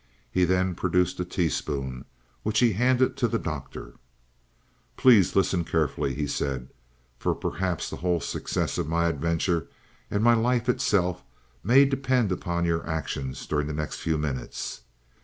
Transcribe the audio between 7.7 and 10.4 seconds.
the whole success of my adventure, and my